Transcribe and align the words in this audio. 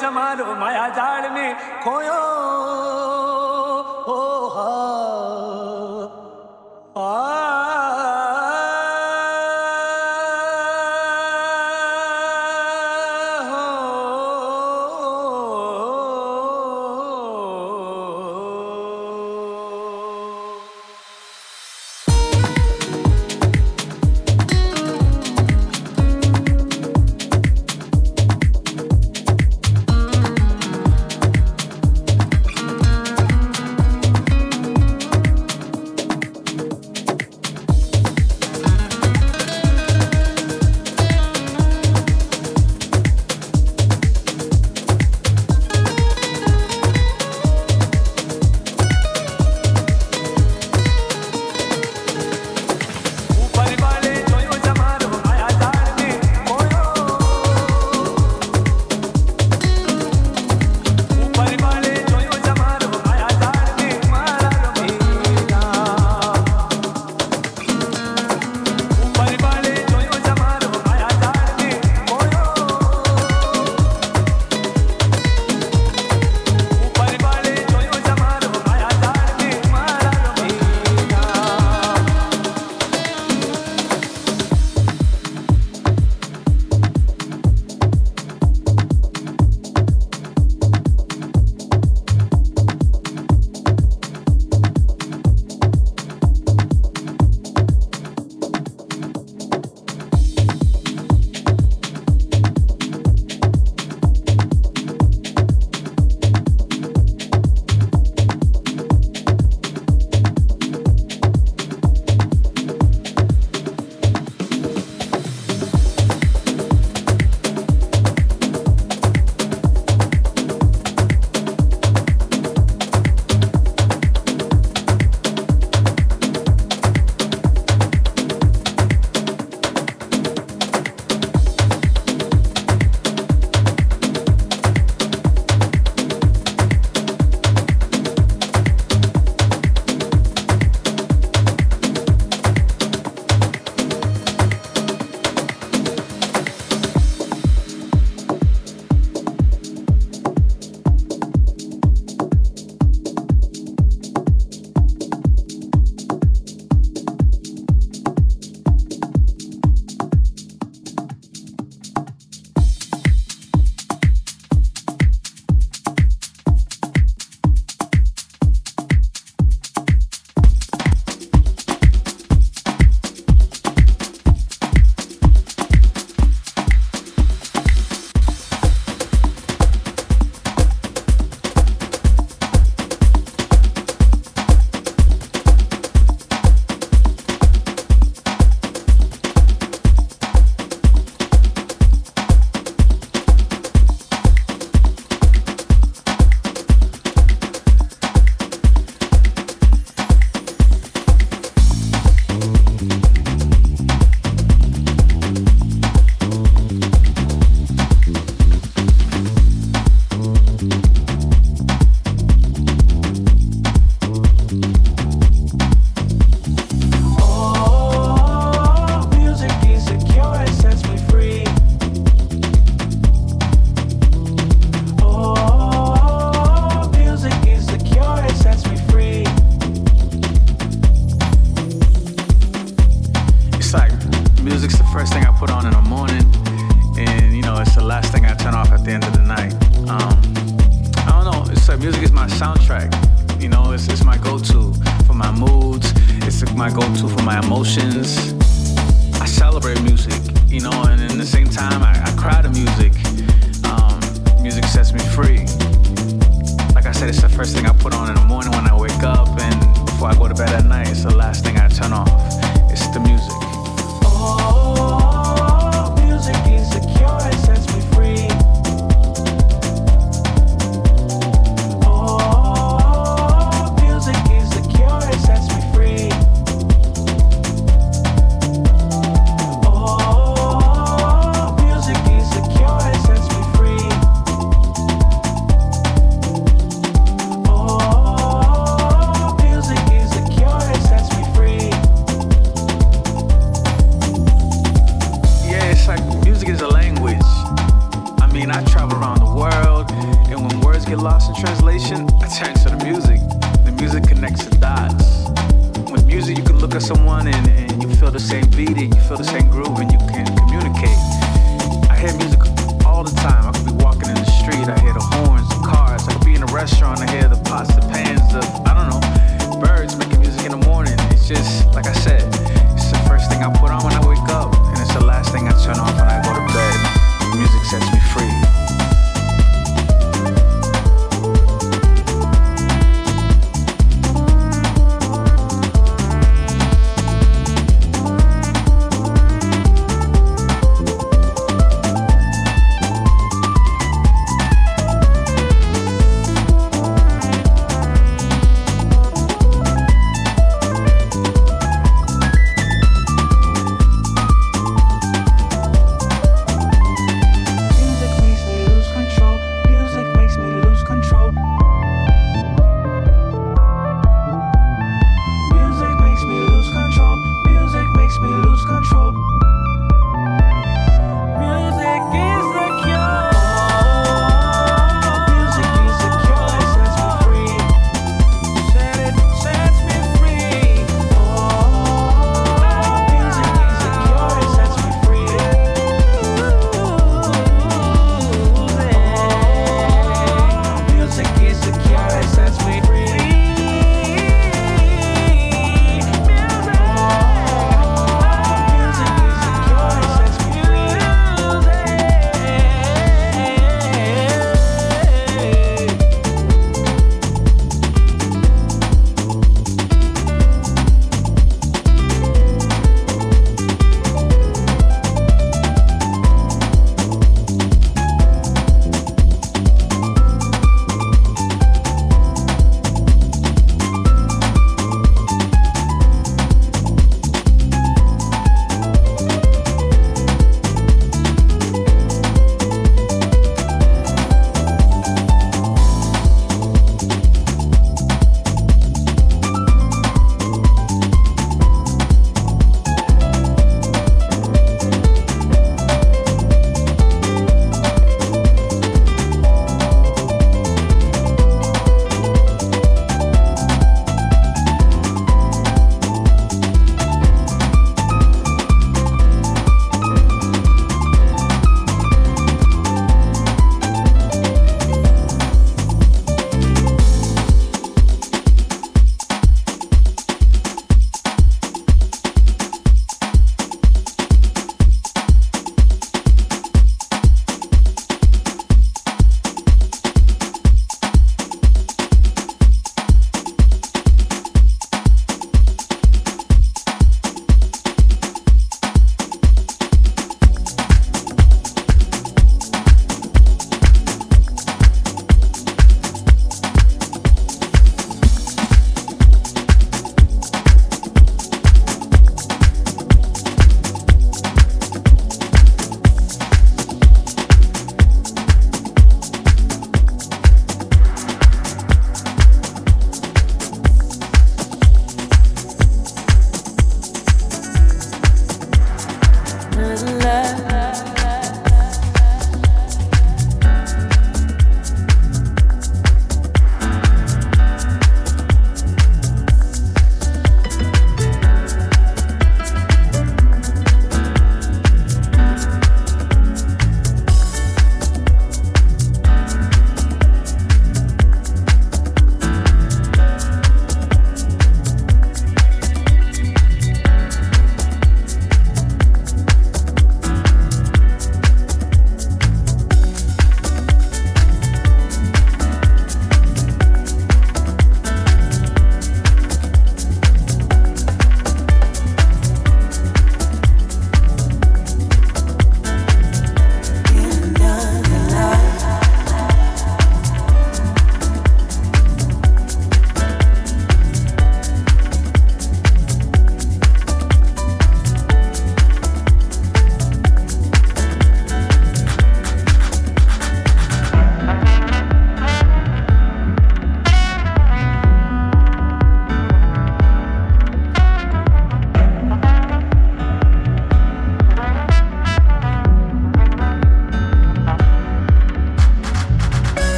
Sets 0.00 0.40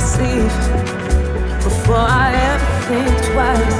myself 0.00 1.62
before 1.62 1.96
I 1.96 2.32
ever 2.32 2.70
think 2.88 3.32
twice. 3.32 3.79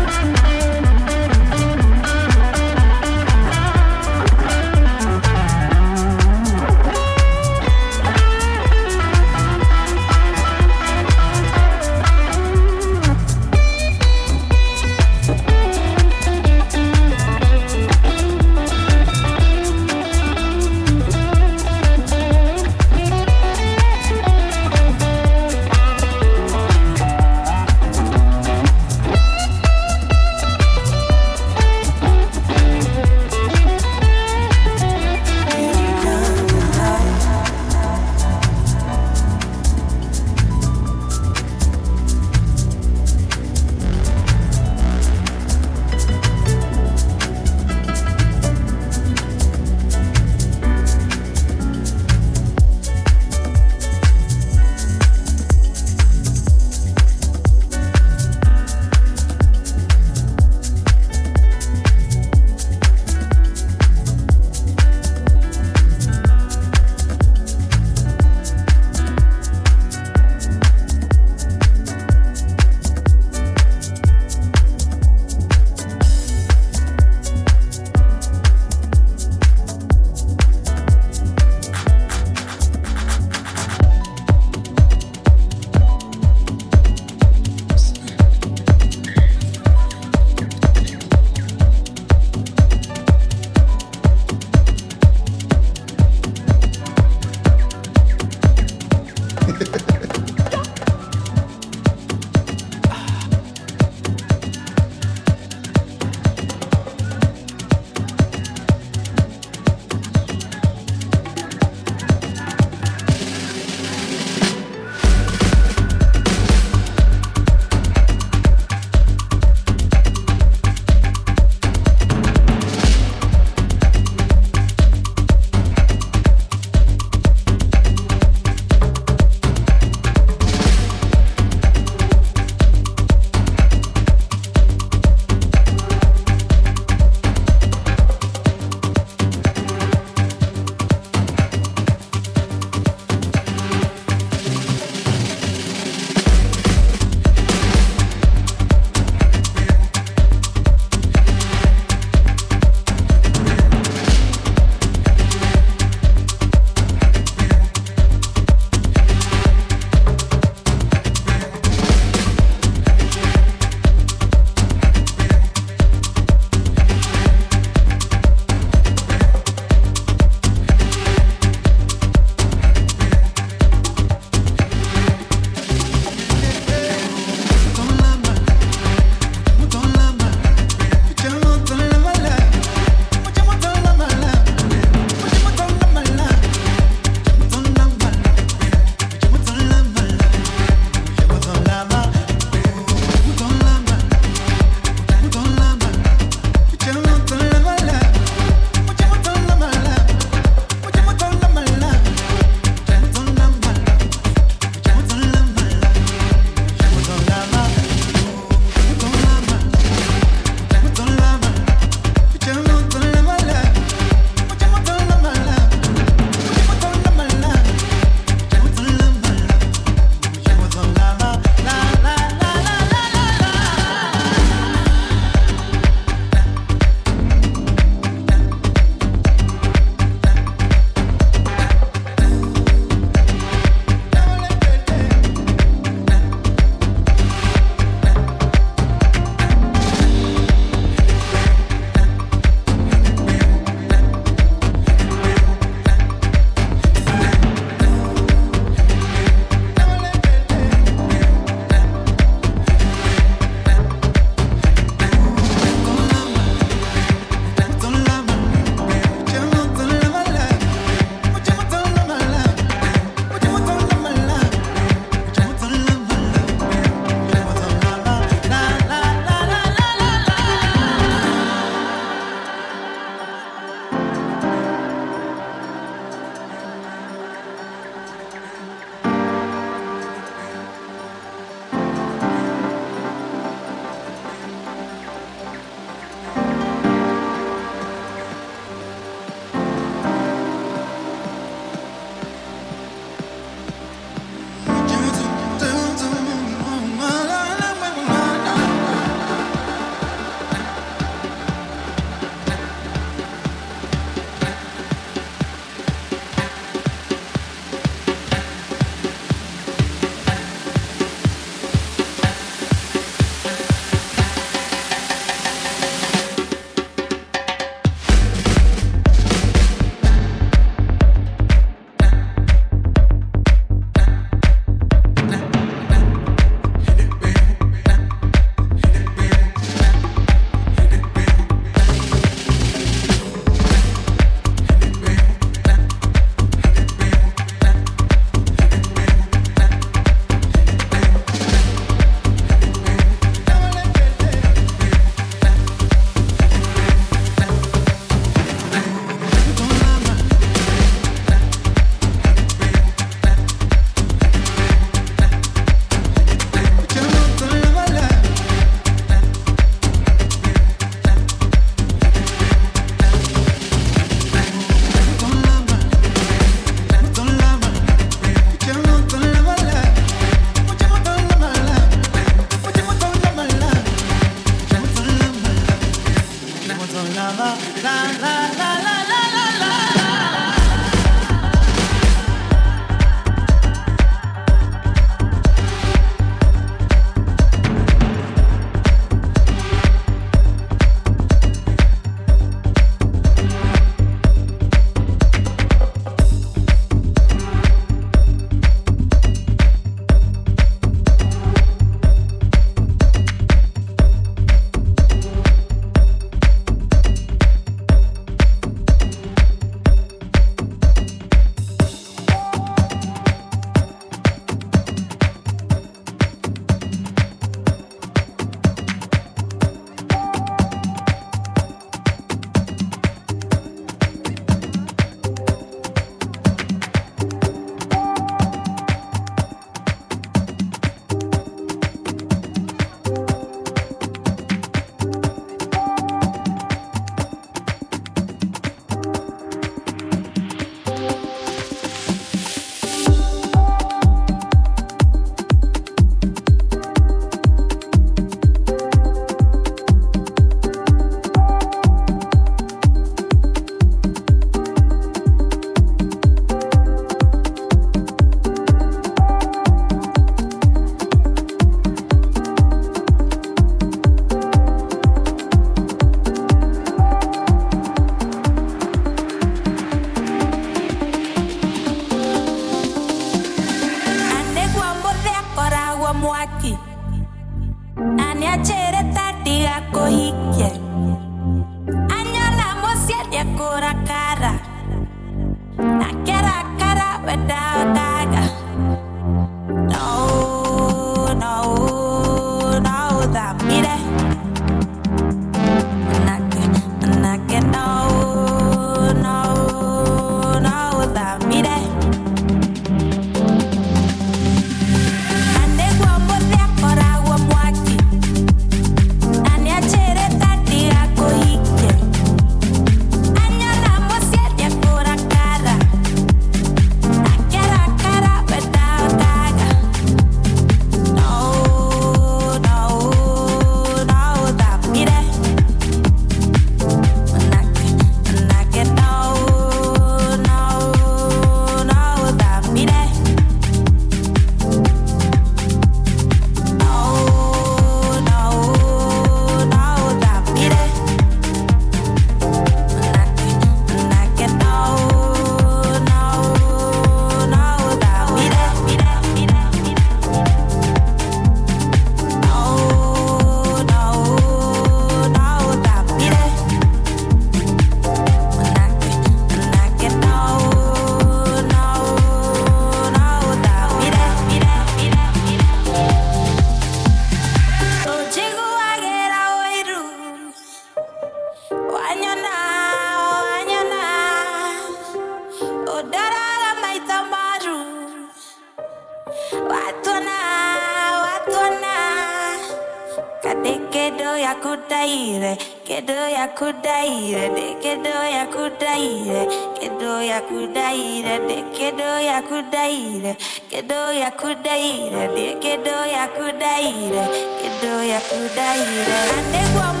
doya 594.21 594.31
kudaire 594.37 595.27
de, 595.33 595.57
que 595.59 595.77
doya 595.77 596.27
kudaire, 596.35 597.25
que 597.59 597.69
doya 597.81 598.19
kudaire. 598.29 599.17
Ande 599.33 599.61
kwa 599.73 600.00